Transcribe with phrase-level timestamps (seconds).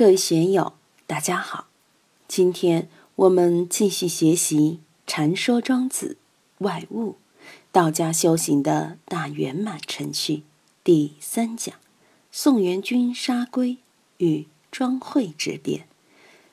[0.00, 0.72] 各位学友，
[1.06, 1.66] 大家好！
[2.26, 6.16] 今天我们继续学习《禅说庄子
[6.60, 7.10] 外物》，
[7.70, 10.44] 道家修行的大圆满程序
[10.82, 11.74] 第三讲：
[12.32, 13.76] 宋元君杀龟
[14.16, 15.86] 与庄惠之辩。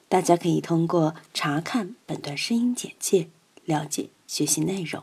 [0.10, 3.30] 大家可以通过查看本段声音简介
[3.64, 5.02] 了解学习内容。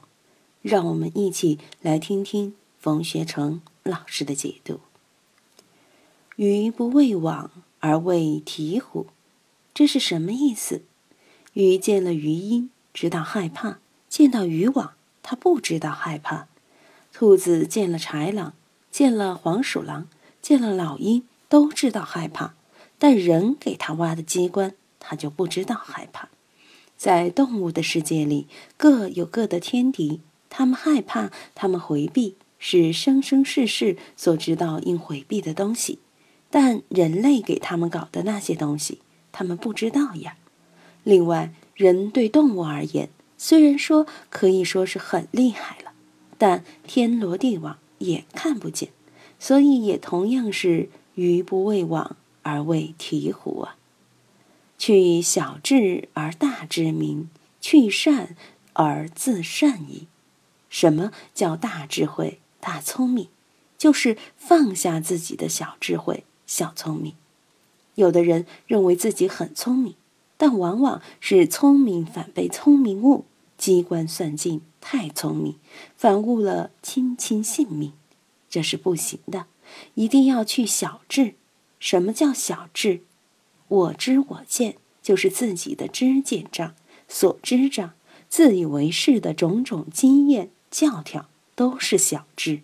[0.60, 4.80] 让我们一起来听听冯学成老师的解读
[6.36, 7.50] ：“鱼不为网。”
[7.84, 9.04] 而为鹈鹕，
[9.74, 10.80] 这是什么意思？
[11.52, 13.74] 鱼见了鱼鹰，知道害怕；
[14.08, 16.46] 见到渔网，它不知道害怕。
[17.12, 18.54] 兔子见了豺狼，
[18.90, 20.08] 见了黄鼠狼，
[20.40, 22.54] 见了老鹰，都知道害怕。
[22.98, 26.30] 但人给它挖的机关，它就不知道害怕。
[26.96, 28.46] 在动物的世界里，
[28.78, 35.98] 各有各的天敌，它们害怕，它们回避，是生生世世所知道应回避的东西。
[36.56, 39.00] 但人类给他们搞的那些东西，
[39.32, 40.36] 他们不知道呀。
[41.02, 45.90] 另外，人对动物而言，虽然说可以说是很厉害了，
[46.38, 48.90] 但天罗地网也看不见，
[49.40, 53.76] 所以也同样是鱼不为网而为鹈鹕啊。
[54.78, 57.28] 去小智而大智明，
[57.60, 58.36] 去善
[58.74, 60.06] 而自善矣。
[60.68, 63.26] 什么叫大智慧、大聪明？
[63.76, 66.22] 就是放下自己的小智慧。
[66.46, 67.14] 小聪明，
[67.94, 69.94] 有的人认为自己很聪明，
[70.36, 73.24] 但往往是聪明反被聪明误，
[73.56, 75.56] 机关算尽，太聪明，
[75.96, 77.92] 反误了亲亲性命，
[78.50, 79.46] 这是不行的。
[79.94, 81.34] 一定要去小智。
[81.80, 83.00] 什么叫小智？
[83.68, 86.74] 我知我见，就是自己的知见障、
[87.08, 87.92] 所知障，
[88.28, 92.60] 自以为是的种种经验教条，都是小智。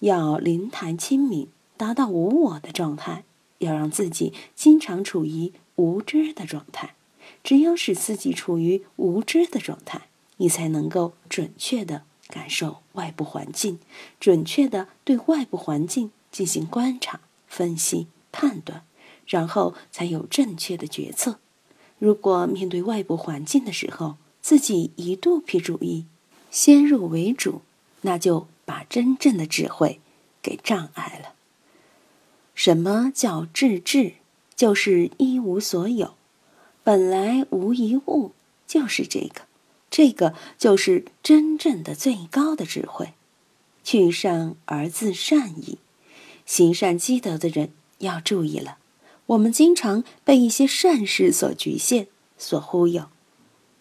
[0.00, 1.48] 要灵台清明。
[1.76, 3.24] 达到无我的状态，
[3.58, 6.94] 要让自己经常处于无知的状态。
[7.42, 13.78] 只有使自己处于无知的状态，你才能够准确的感受外部环境，
[14.18, 18.82] 准确的对外部环境进行观察、分析、判断，
[19.26, 21.38] 然后才有正确的决策。
[21.98, 26.04] 如果面对外部环境的时候，自己一肚皮主意，
[26.50, 27.62] 先入为主，
[28.02, 30.00] 那就把真正的智慧
[30.42, 31.34] 给障碍了。
[32.56, 34.14] 什么叫至智？
[34.56, 36.14] 就是一无所有，
[36.82, 38.32] 本来无一物，
[38.66, 39.42] 就是这个，
[39.90, 43.12] 这个就是真正的最高的智慧。
[43.84, 45.78] 去善而自善矣。
[46.46, 48.78] 行善积德的人要注意了，
[49.26, 52.08] 我们经常被一些善事所局限、
[52.38, 53.04] 所忽悠。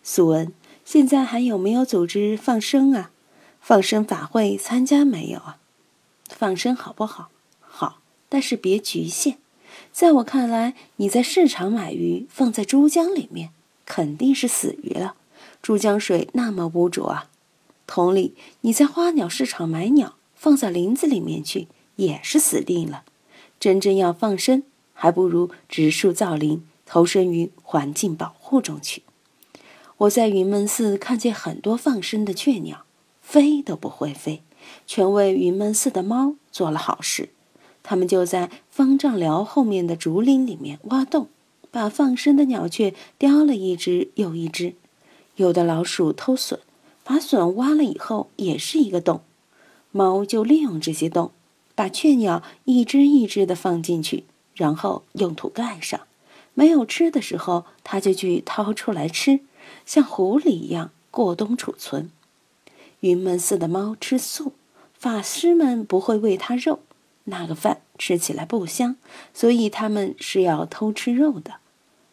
[0.04, 0.52] 素文，
[0.84, 3.12] 现在还有没有组织放生啊？
[3.62, 5.58] 放生法会参加没有啊？
[6.28, 7.32] 放生好不好？
[8.30, 9.38] 但是别局限，
[9.92, 13.52] 在我看来，你在市场买鱼放在珠江里面，
[13.86, 15.16] 肯定是死鱼了。
[15.62, 17.30] 珠江水那么污浊啊。
[17.88, 23.04] 同理，你在花鸟市场买鸟放在林子里面去，也是死定了。
[23.60, 29.04] 真正要放生，还不如植树造林，投身于环境保护中去。
[29.98, 32.86] 我在云门寺看见很多放生的雀鸟，
[33.22, 34.42] 飞都不会飞，
[34.86, 37.30] 全为云门寺的猫做了好事。
[37.88, 41.28] 他们就在方丈寮后面的竹林里面挖洞，
[41.70, 44.74] 把放生的鸟雀叼了一只又一只。
[45.36, 46.60] 有的老鼠偷笋，
[47.04, 49.22] 把笋挖了以后也是一个洞，
[49.92, 51.30] 猫就利用这些洞，
[51.76, 54.24] 把雀鸟一只一只的放进去，
[54.56, 56.02] 然后用土盖上。
[56.56, 59.42] 没有吃的时候，它就去掏出来吃，
[59.86, 62.10] 像狐狸一样过冬储存。
[63.02, 64.54] 云门寺的猫吃素，
[64.94, 66.80] 法师们不会喂它肉。
[67.26, 68.96] 那个饭吃起来不香，
[69.34, 71.56] 所以他们是要偷吃肉的。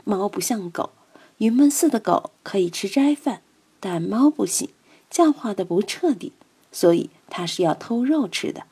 [0.05, 0.91] 猫不像狗，
[1.39, 3.41] 云门寺的狗可以吃斋饭，
[3.79, 4.71] 但猫不行，
[5.09, 6.33] 教化的不彻底，
[6.71, 8.65] 所以它是要偷肉吃的。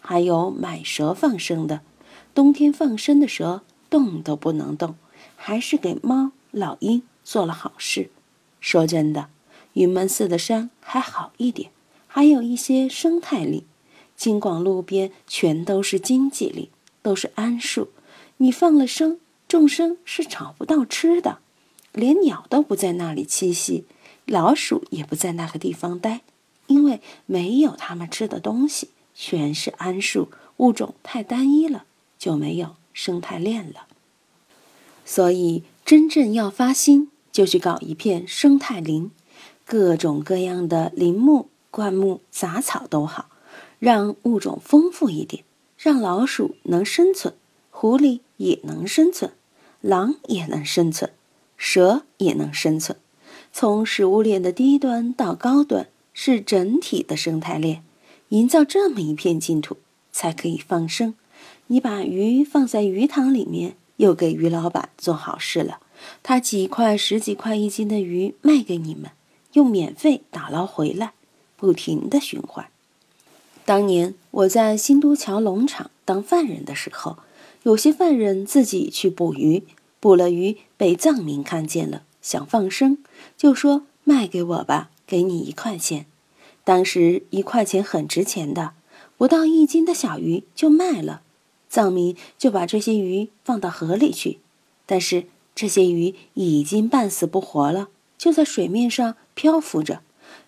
[0.00, 1.80] 还有买蛇放生的，
[2.34, 4.94] 冬天放生的蛇动都不能动，
[5.36, 8.10] 还是给猫、老鹰做了好事。
[8.60, 9.28] 说真的，
[9.72, 11.70] 云门寺的山还好一点，
[12.06, 13.64] 还有一些生态林。
[14.18, 16.68] 京广路边全都是荆棘林，
[17.02, 17.88] 都是桉树。
[18.38, 21.38] 你放了生，众生是找不到吃的，
[21.92, 23.84] 连鸟都不在那里栖息，
[24.26, 26.22] 老鼠也不在那个地方待，
[26.66, 31.84] 因为没有它们吃的东西，全是桉树，物种太单一了，
[32.18, 33.86] 就没有生态链了。
[35.04, 39.12] 所以，真正要发心，就去搞一片生态林，
[39.64, 43.30] 各种各样的林木、灌木、杂草都好。
[43.78, 45.44] 让物种丰富一点，
[45.76, 47.34] 让老鼠能生存，
[47.70, 49.32] 狐狸也能生存，
[49.80, 51.12] 狼也能生存，
[51.56, 52.98] 蛇也能生存。
[53.52, 57.84] 从食物链的低端到高端，是整体的生态链。
[58.30, 59.76] 营造这么一片净土，
[60.12, 61.14] 才可以放生。
[61.68, 65.80] 你把鱼放在鱼塘里面，又给鱼老板做好事了。
[66.22, 69.12] 他几块、十几块一斤的鱼卖给你们，
[69.54, 71.12] 又免费打捞回来，
[71.56, 72.68] 不停的循环。
[73.68, 77.18] 当年我在新都桥农场当犯人的时候，
[77.64, 79.62] 有些犯人自己去捕鱼，
[80.00, 82.96] 捕了鱼被藏民看见了，想放生，
[83.36, 86.06] 就说卖给我吧，给你一块钱。
[86.64, 88.72] 当时一块钱很值钱的，
[89.18, 91.20] 不到一斤的小鱼就卖了，
[91.68, 94.38] 藏民就把这些鱼放到河里去，
[94.86, 95.26] 但是。
[95.54, 100.02] 这些鱼已经半死不活了，就在水面上漂浮着。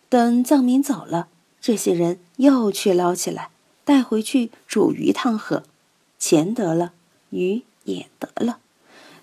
[0.08, 1.26] 等藏民走了，
[1.60, 3.50] 这些人又去捞起来，
[3.84, 5.62] 带回去煮鱼汤喝，
[6.18, 6.92] 钱得了，
[7.30, 8.58] 鱼也得了。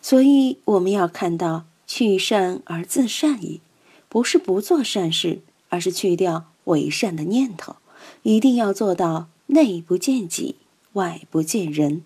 [0.01, 3.62] 所以我们要看到去善而自善矣，
[4.07, 7.78] 不是不做善事，而是去掉为善的念头。
[8.24, 10.56] 一定要做到内不见己，
[10.94, 12.04] 外不见人，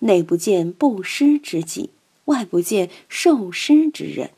[0.00, 1.90] 内不见布施之己。
[2.26, 4.30] 外不见受施之人，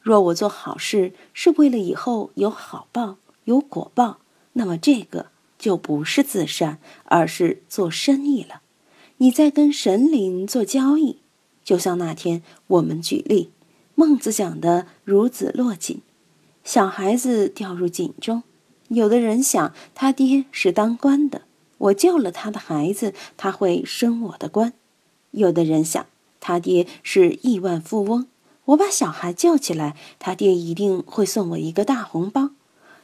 [0.00, 4.18] 若我做好事是为了以后有好报、有果报，
[4.58, 5.26] 那么这个
[5.56, 8.62] 就不是自善，而是做生意了。
[9.18, 11.18] 你在跟神灵做交易，
[11.62, 13.50] 就像那天我们举例，
[13.94, 16.00] 孟子讲的“孺子落井”，
[16.64, 18.42] 小孩子掉入井中，
[18.88, 21.42] 有的人想他爹是当官的，
[21.78, 24.72] 我救了他的孩子，他会升我的官；
[25.30, 26.04] 有的人想。
[26.40, 28.26] 他爹是亿万富翁，
[28.66, 32.50] 我把小孩救起来，他爹一定会送我一个大红包。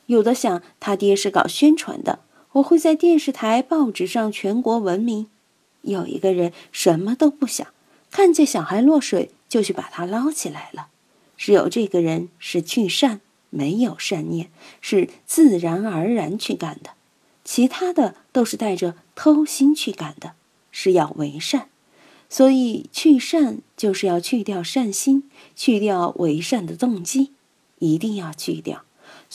[0.07, 2.21] 有的想他爹是搞宣传的，
[2.53, 5.29] 我会在电视台、报纸上全国闻名。
[5.83, 7.67] 有一个人什么都不想，
[8.11, 10.89] 看见小孩落水就去把他捞起来了。
[11.37, 13.21] 只有这个人是去善，
[13.51, 16.93] 没有善念，是自然而然去干的；
[17.45, 20.33] 其他的都是带着偷心去干的，
[20.71, 21.69] 是要为善。
[22.31, 27.33] 所以，去善就是要去掉善心，去掉为善的动机，
[27.79, 28.85] 一定要去掉，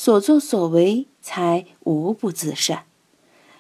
[0.02, 2.86] 所作所为才无不自善。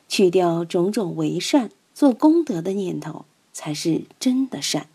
[0.08, 4.88] 去掉种种为善、做功德的念头，才是真的善。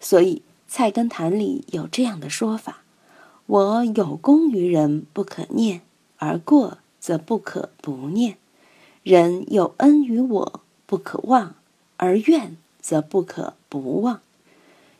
[0.00, 0.36] 所以，
[0.68, 2.82] 《菜根谭》里有这样的说法
[3.46, 5.80] ：“我有功于人，不可念；
[6.18, 8.36] 而过则不可不念。
[9.02, 11.54] 人有恩于我，不可忘；
[11.96, 14.20] 而怨。”则不可不忘。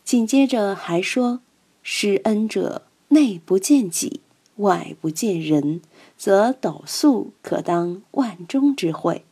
[0.05, 1.41] 紧接着还说
[1.83, 4.21] ：“施恩者内不见己，
[4.57, 5.81] 外不见人，
[6.19, 9.23] 则斗粟可当万中之会；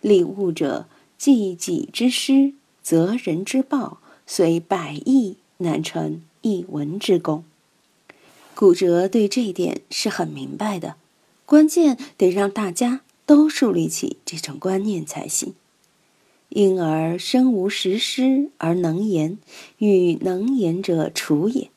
[0.00, 0.86] 礼物者
[1.18, 7.44] 济己之师，则人之报，虽百亿难成一文之功。”
[8.54, 10.96] 古哲对这一点是很明白的，
[11.46, 15.54] 关键得让大家都树立起这种观念才行。
[16.50, 19.38] 因而身无实施而能言，
[19.78, 21.70] 与能言者处也。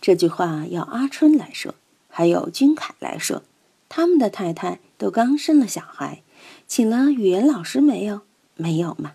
[0.00, 1.74] 这句话要阿春来说，
[2.18, 3.44] 还有君凯来说。
[3.88, 6.24] 他们的太太都刚生了小孩，
[6.66, 8.22] 请了语言老师没有？
[8.56, 9.12] 没有嘛。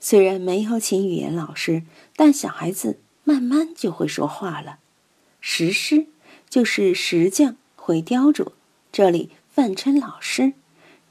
[0.00, 1.82] 虽然没有请语言老师，
[2.16, 4.78] 但小孩子慢慢就会说话了。
[5.38, 6.06] 石师
[6.48, 8.52] 就是石匠，会雕琢。
[8.90, 10.54] 这里泛称老师。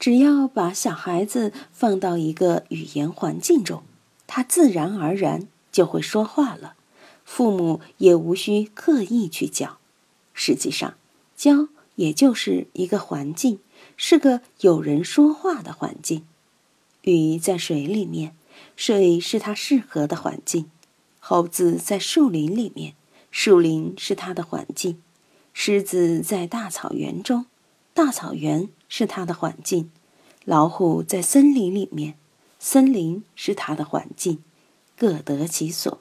[0.00, 3.84] 只要把小孩子放到一个语言环境中，
[4.26, 6.74] 他自然而然就会说话了。
[7.24, 9.78] 父母也无需刻意去教。
[10.34, 10.94] 实际上，
[11.36, 13.60] 教也就是一个环境，
[13.96, 16.26] 是个有人说话的环境。
[17.02, 18.34] 鱼在水里面，
[18.74, 20.64] 水是它适合的环境；
[21.20, 22.94] 猴子在树林里面，
[23.30, 24.94] 树林是它的环境；
[25.52, 27.46] 狮子在大草原中，
[27.94, 28.68] 大草原。
[28.88, 29.90] 是它的环境，
[30.44, 32.14] 老虎在森林里面，
[32.60, 34.38] 森林是它的环境，
[34.96, 36.00] 各得其所。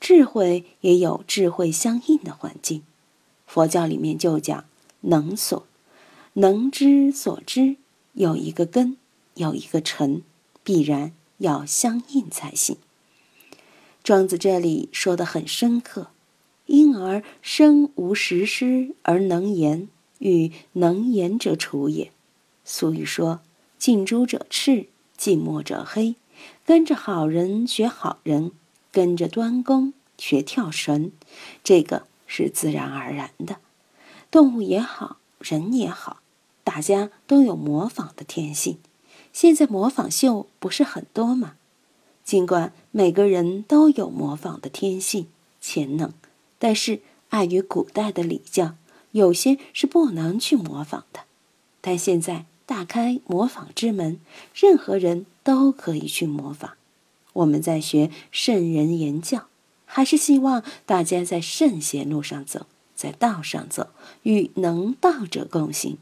[0.00, 2.82] 智慧也有智慧相应的环境。
[3.48, 4.64] 佛教里面就讲
[5.00, 5.66] 能所，
[6.34, 7.74] 能知所知
[8.12, 8.96] 有一个根，
[9.34, 10.22] 有一个尘，
[10.62, 12.76] 必然要相应才行。
[14.04, 16.10] 庄子这里说的很深刻，
[16.66, 19.88] 因而生无实施而能言。
[20.20, 22.10] 与能言者处也。
[22.64, 23.40] 俗语说
[23.78, 26.16] ：“近朱者赤，近墨者黑。”
[26.66, 28.50] 跟着好人学好人，
[28.90, 31.12] 跟着端公学跳绳，
[31.62, 33.56] 这个是自然而然的。
[34.30, 36.20] 动物也好，人也好，
[36.62, 38.78] 大家都有模仿的天性。
[39.32, 41.54] 现在模仿秀不是很多吗？
[42.24, 45.28] 尽管每个人都有模仿的天性，
[45.60, 46.12] 潜能，
[46.58, 48.74] 但是碍于古代的礼教，
[49.12, 51.20] 有些是不能去模仿的。
[51.80, 54.20] 但现在大开模仿之门，
[54.54, 56.72] 任何人都可以去模仿。
[57.32, 59.46] 我们在学圣人言教，
[59.98, 63.88] 还是希望大家在圣贤路上走，在道上走，
[64.22, 65.98] 与能道者共行。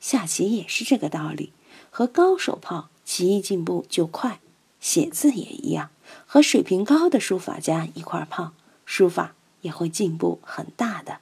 [0.00, 1.50] 下棋也是这个道理，
[1.88, 4.40] 和高手炮棋艺进步就快。
[4.80, 5.88] 写字也一样，
[6.26, 8.52] 和水平高的书法家一块泡，
[8.84, 11.20] 书法也会进步很大的。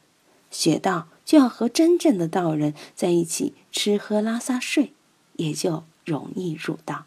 [0.51, 4.93] 学道就要和真正的道人在一起吃喝拉撒睡，
[5.35, 7.05] 也就容易入道。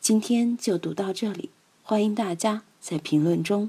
[0.00, 1.50] 今天就读到这里，
[1.82, 3.68] 欢迎大家在评论中